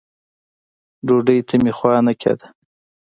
[1.05, 2.47] ډوډۍ ته مې خوا نه کېده.